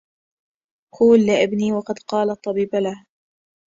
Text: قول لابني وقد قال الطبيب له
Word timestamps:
قول 0.95 1.25
لابني 1.25 1.71
وقد 1.73 1.99
قال 1.99 2.29
الطبيب 2.29 2.75
له 2.75 3.05